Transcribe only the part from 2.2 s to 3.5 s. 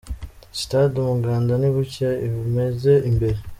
imeze imbere.